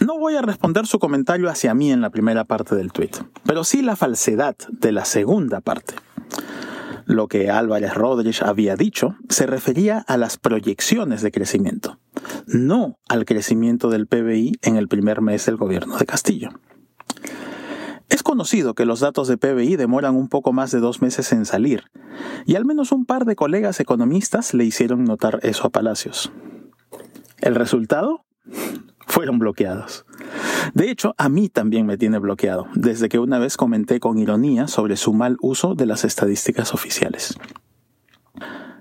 No 0.00 0.18
voy 0.18 0.34
a 0.34 0.42
responder 0.42 0.88
su 0.88 0.98
comentario 0.98 1.48
hacia 1.48 1.72
mí 1.72 1.92
en 1.92 2.00
la 2.00 2.10
primera 2.10 2.42
parte 2.42 2.74
del 2.74 2.90
tuit, 2.90 3.16
pero 3.44 3.62
sí 3.62 3.80
la 3.80 3.94
falsedad 3.94 4.56
de 4.70 4.90
la 4.90 5.04
segunda 5.04 5.60
parte. 5.60 5.94
Lo 7.14 7.28
que 7.28 7.48
Álvarez 7.48 7.94
Rodríguez 7.94 8.42
había 8.42 8.74
dicho 8.74 9.14
se 9.28 9.46
refería 9.46 9.98
a 10.00 10.16
las 10.16 10.36
proyecciones 10.36 11.22
de 11.22 11.30
crecimiento, 11.30 12.00
no 12.48 12.98
al 13.08 13.24
crecimiento 13.24 13.88
del 13.88 14.08
PBI 14.08 14.58
en 14.62 14.74
el 14.74 14.88
primer 14.88 15.20
mes 15.20 15.46
del 15.46 15.56
gobierno 15.56 15.96
de 15.96 16.06
Castillo. 16.06 16.48
Es 18.08 18.24
conocido 18.24 18.74
que 18.74 18.84
los 18.84 18.98
datos 18.98 19.28
de 19.28 19.38
PBI 19.38 19.76
demoran 19.76 20.16
un 20.16 20.28
poco 20.28 20.52
más 20.52 20.72
de 20.72 20.80
dos 20.80 21.02
meses 21.02 21.30
en 21.30 21.46
salir, 21.46 21.84
y 22.46 22.56
al 22.56 22.64
menos 22.64 22.90
un 22.90 23.06
par 23.06 23.26
de 23.26 23.36
colegas 23.36 23.78
economistas 23.78 24.52
le 24.52 24.64
hicieron 24.64 25.04
notar 25.04 25.38
eso 25.44 25.68
a 25.68 25.70
Palacios. 25.70 26.32
¿El 27.38 27.54
resultado? 27.54 28.24
Fueron 29.06 29.38
bloqueados. 29.38 30.04
De 30.72 30.90
hecho, 30.90 31.14
a 31.18 31.28
mí 31.28 31.48
también 31.48 31.86
me 31.86 31.98
tiene 31.98 32.18
bloqueado, 32.18 32.66
desde 32.74 33.08
que 33.08 33.18
una 33.18 33.38
vez 33.38 33.56
comenté 33.56 34.00
con 34.00 34.18
ironía 34.18 34.66
sobre 34.68 34.96
su 34.96 35.12
mal 35.12 35.36
uso 35.40 35.74
de 35.74 35.86
las 35.86 36.04
estadísticas 36.04 36.72
oficiales. 36.72 37.36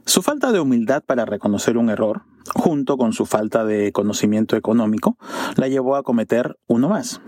Su 0.06 0.22
falta 0.22 0.52
de 0.52 0.60
humildad 0.60 1.04
para 1.06 1.26
reconocer 1.26 1.78
un 1.78 1.90
error, 1.90 2.24
junto 2.54 2.98
con 2.98 3.14
su 3.14 3.26
falta 3.26 3.66
de 3.66 3.92
conocimiento 3.92 4.56
económico, 4.56 5.18
la 5.56 5.68
llevó 5.68 5.96
a 5.96 6.04
cometer 6.04 6.58
uno 6.68 6.90
más. 6.90 7.22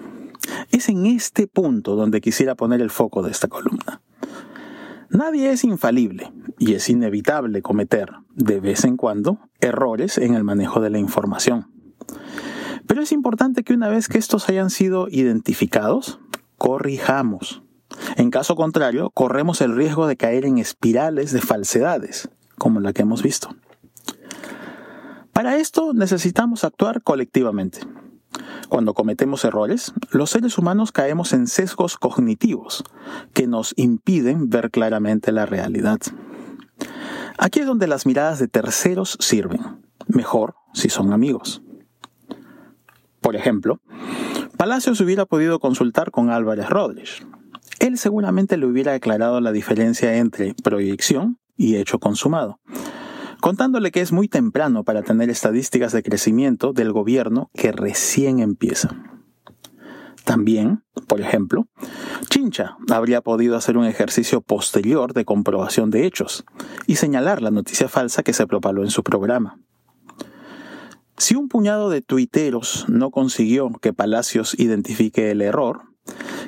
Es 0.72 0.90
en 0.90 1.06
este 1.06 1.48
punto 1.48 1.96
donde 1.96 2.22
quisiera 2.22 2.56
poner 2.56 2.82
el 2.82 2.90
foco 2.90 3.24
de 3.24 3.32
esta 3.32 3.48
columna. 3.48 4.02
Nadie 5.10 5.52
es 5.52 5.64
infalible 5.64 6.34
y 6.60 6.74
es 6.74 6.90
inevitable 6.90 7.62
cometer, 7.62 8.12
de 8.34 8.60
vez 8.60 8.84
en 8.84 8.98
cuando, 8.98 9.40
errores 9.62 10.18
en 10.18 10.36
el 10.36 10.44
manejo 10.44 10.82
de 10.82 10.90
la 10.90 11.00
información. 11.00 11.75
Pero 12.88 13.02
es 13.02 13.12
importante 13.12 13.64
que 13.64 13.74
una 13.74 13.90
vez 13.90 14.08
que 14.08 14.18
estos 14.18 14.50
hayan 14.50 14.70
sido 14.70 15.08
identificados, 15.10 16.20
corrijamos. 16.58 17.64
En 18.18 18.32
caso 18.32 18.56
contrario, 18.56 19.10
corremos 19.12 19.62
el 19.62 19.76
riesgo 19.76 20.08
de 20.08 20.18
caer 20.18 20.46
en 20.46 20.58
espirales 20.58 21.32
de 21.32 21.42
falsedades, 21.42 22.30
como 22.58 22.80
la 22.80 22.94
que 22.94 23.04
hemos 23.04 23.24
visto. 23.24 23.56
Para 25.34 25.58
esto 25.58 25.94
necesitamos 25.94 26.64
actuar 26.64 27.02
colectivamente. 27.02 27.80
Cuando 28.70 28.94
cometemos 28.94 29.46
errores, 29.46 29.94
los 30.12 30.30
seres 30.30 30.58
humanos 30.58 30.92
caemos 30.92 31.34
en 31.34 31.48
sesgos 31.48 31.98
cognitivos 31.98 32.84
que 33.34 33.48
nos 33.48 33.74
impiden 33.78 34.50
ver 34.50 34.72
claramente 34.72 35.32
la 35.32 35.46
realidad. 35.46 36.00
Aquí 37.38 37.60
es 37.60 37.66
donde 37.66 37.88
las 37.88 38.06
miradas 38.06 38.40
de 38.40 38.48
terceros 38.48 39.18
sirven, 39.20 39.84
mejor 40.08 40.56
si 40.74 40.90
son 40.90 41.14
amigos. 41.14 41.62
Por 43.26 43.36
ejemplo, 43.36 43.82
Palacios 44.56 45.02
hubiera 45.02 45.26
podido 45.26 45.60
consultar 45.60 46.12
con 46.12 46.30
Álvarez 46.30 46.70
Rodríguez. 46.70 47.26
Él 47.80 47.98
seguramente 47.98 48.56
le 48.56 48.68
hubiera 48.68 48.94
aclarado 48.94 49.42
la 49.42 49.52
diferencia 49.52 50.18
entre 50.18 50.54
proyección 50.64 51.40
y 51.58 51.78
hecho 51.78 51.98
consumado, 51.98 52.60
contándole 53.42 53.90
que 53.90 54.02
es 54.02 54.12
muy 54.12 54.28
temprano 54.28 54.84
para 54.84 55.02
tener 55.02 55.32
estadísticas 55.32 55.92
de 55.92 56.04
crecimiento 56.04 56.72
del 56.72 56.92
gobierno 56.92 57.50
que 57.56 57.72
recién 57.72 58.42
empieza. 58.42 58.90
También, 60.24 60.84
por 61.08 61.20
ejemplo, 61.20 61.66
Chincha 62.30 62.78
habría 62.92 63.22
podido 63.22 63.56
hacer 63.56 63.76
un 63.76 63.86
ejercicio 63.86 64.42
posterior 64.42 65.14
de 65.14 65.26
comprobación 65.26 65.90
de 65.90 66.06
hechos 66.06 66.46
y 66.86 66.98
señalar 66.98 67.42
la 67.42 67.50
noticia 67.50 67.90
falsa 67.90 68.22
que 68.22 68.34
se 68.34 68.46
propaló 68.46 68.84
en 68.84 68.92
su 68.92 69.02
programa. 69.02 69.58
Si 71.26 71.34
un 71.34 71.50
puñado 71.50 71.90
de 71.90 72.04
tuiteros 72.04 72.86
no 72.88 73.10
consiguió 73.10 73.72
que 73.82 73.94
Palacios 73.94 74.54
identifique 74.60 75.32
el 75.32 75.42
error, 75.42 75.82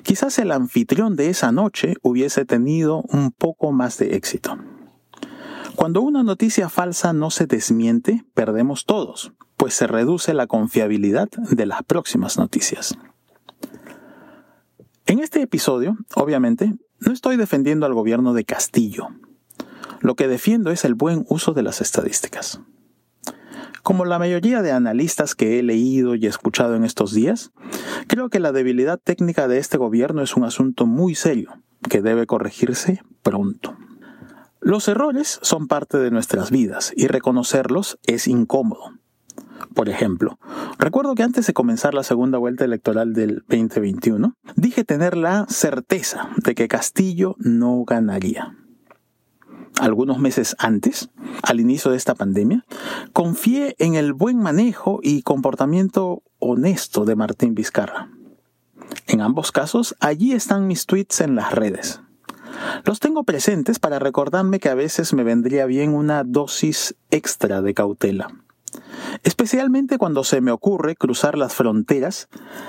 quizás 0.04 0.38
el 0.38 0.52
anfitrión 0.52 1.16
de 1.16 1.32
esa 1.32 1.52
noche 1.52 1.96
hubiese 2.04 2.46
tenido 2.46 3.02
un 3.10 3.32
poco 3.32 3.72
más 3.72 3.98
de 3.98 4.16
éxito. 4.16 4.56
Cuando 5.76 6.02
una 6.04 6.22
noticia 6.22 6.70
falsa 6.70 7.12
no 7.12 7.32
se 7.32 7.48
desmiente, 7.48 8.24
perdemos 8.36 8.86
todos, 8.86 9.34
pues 9.56 9.74
se 9.74 9.88
reduce 9.88 10.36
la 10.36 10.46
confiabilidad 10.46 11.30
de 11.32 11.66
las 11.66 11.82
próximas 11.82 12.38
noticias. 12.38 13.00
En 15.08 15.18
este 15.18 15.42
episodio, 15.42 15.98
obviamente, 16.14 16.76
no 17.00 17.14
estoy 17.14 17.36
defendiendo 17.38 17.88
al 17.88 17.96
gobierno 17.96 18.36
de 18.36 18.46
Castillo. 18.46 19.08
Lo 20.02 20.14
que 20.14 20.28
defiendo 20.28 20.70
es 20.70 20.86
el 20.86 20.94
buen 20.94 21.26
uso 21.30 21.54
de 21.54 21.64
las 21.64 21.82
estadísticas. 21.82 22.62
Como 23.88 24.04
la 24.04 24.20
mayoría 24.20 24.62
de 24.62 24.74
analistas 24.74 25.34
que 25.34 25.60
he 25.60 25.64
leído 25.64 26.16
y 26.16 26.26
escuchado 26.26 26.76
en 26.76 26.84
estos 26.84 27.14
días, 27.14 27.54
creo 28.08 28.28
que 28.28 28.42
la 28.42 28.52
debilidad 28.52 29.00
técnica 29.02 29.48
de 29.48 29.60
este 29.60 29.78
gobierno 29.78 30.22
es 30.22 30.36
un 30.36 30.44
asunto 30.44 30.86
muy 30.86 31.16
serio 31.16 31.54
que 31.90 32.02
debe 32.02 32.26
corregirse 32.26 33.02
pronto. 33.24 33.78
Los 34.60 34.90
errores 34.90 35.40
son 35.42 35.70
parte 35.70 36.00
de 36.00 36.12
nuestras 36.12 36.52
vidas 36.52 36.92
y 36.98 37.08
reconocerlos 37.08 37.98
es 38.04 38.28
incómodo. 38.28 38.92
Por 39.74 39.88
ejemplo, 39.88 40.38
recuerdo 40.78 41.16
que 41.16 41.24
antes 41.24 41.48
de 41.48 41.54
comenzar 41.54 41.94
la 41.94 42.04
segunda 42.04 42.38
vuelta 42.38 42.66
electoral 42.66 43.14
del 43.14 43.46
2021, 43.48 44.34
dije 44.58 44.84
tener 44.84 45.16
la 45.16 45.46
certeza 45.48 46.28
de 46.36 46.56
que 46.56 46.68
Castillo 46.68 47.38
no 47.40 47.86
ganaría 47.86 48.54
algunos 49.80 50.20
meses 50.20 50.56
antes, 50.60 51.10
al 51.44 51.60
inicio 51.60 51.92
de 51.92 51.98
esta 51.98 52.16
pandemia, 52.16 52.66
confié 53.14 53.76
en 53.80 53.96
el 53.96 54.14
buen 54.14 54.38
manejo 54.38 55.00
y 55.04 55.22
comportamiento 55.22 56.24
honesto 56.40 57.06
de 57.06 57.16
Martín 57.16 57.56
Vizcarra. 57.56 58.10
En 59.08 59.22
ambos 59.22 59.52
casos, 59.52 59.96
allí 60.00 60.34
están 60.34 60.68
mis 60.68 60.86
tweets 60.86 61.22
en 61.22 61.36
las 61.36 61.54
redes. 61.54 62.02
Los 62.86 63.00
tengo 63.00 63.24
presentes 63.24 63.80
para 63.80 64.00
recordarme 64.00 64.60
que 64.60 64.70
a 64.70 64.76
veces 64.76 65.14
me 65.14 65.24
vendría 65.24 65.66
bien 65.66 65.94
una 65.94 66.24
dosis 66.24 66.96
extra 67.12 67.62
de 67.62 67.74
cautela. 67.74 68.30
especialmente 69.24 69.98
cuando 69.98 70.24
se 70.24 70.42
me 70.42 70.52
ocurre 70.52 70.96
cruzar 70.96 71.38
las 71.38 71.54
fronteras 71.54 72.28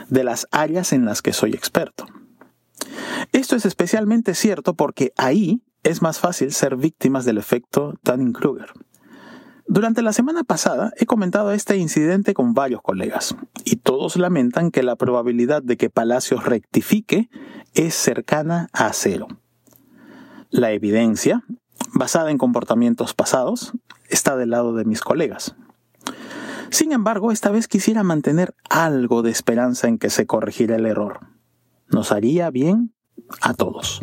de 0.09 0.25
las 0.25 0.47
áreas 0.51 0.93
en 0.93 1.05
las 1.05 1.21
que 1.21 1.33
soy 1.33 1.53
experto. 1.53 2.07
Esto 3.33 3.57
es 3.57 3.67
especialmente 3.67 4.35
cierto 4.35 4.75
porque 4.75 5.13
ahí 5.17 5.63
es 5.89 6.03
más 6.03 6.21
fácil 6.21 6.53
ser 6.53 6.77
víctimas 6.77 7.25
del 7.25 7.39
efecto 7.39 7.95
Dunning-Kruger. 8.05 8.73
Durante 9.67 10.03
la 10.03 10.13
semana 10.13 10.45
pasada 10.45 10.93
he 10.97 11.07
comentado 11.07 11.53
este 11.53 11.77
incidente 11.77 12.35
con 12.35 12.55
varios 12.55 12.83
colegas 12.83 13.37
y 13.65 13.77
todos 13.77 14.17
lamentan 14.17 14.71
que 14.71 14.83
la 14.83 14.97
probabilidad 14.97 15.63
de 15.63 15.77
que 15.77 15.91
Palacios 15.91 16.45
rectifique 16.45 17.29
es 17.75 17.95
cercana 17.95 18.69
a 18.73 18.93
cero. 18.93 19.29
La 20.51 20.73
evidencia, 20.73 21.45
basada 21.93 22.31
en 22.31 22.39
comportamientos 22.39 23.15
pasados, 23.15 23.73
está 24.09 24.37
del 24.37 24.51
lado 24.51 24.75
de 24.75 24.85
mis 24.85 25.01
colegas. 25.01 25.55
Sin 26.71 26.93
embargo, 26.93 27.33
esta 27.33 27.51
vez 27.51 27.67
quisiera 27.67 28.03
mantener 28.03 28.55
algo 28.69 29.23
de 29.23 29.31
esperanza 29.31 29.89
en 29.89 29.99
que 29.99 30.11
se 30.11 30.27
corregirá 30.27 30.77
el 30.77 30.87
error. 30.87 31.21
Nos 31.89 32.13
haría 32.13 32.51
bien 32.51 32.95
a 33.41 33.55
todos. 33.55 34.03